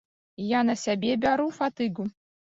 [0.51, 2.09] Я на сябе бяру фатыгу.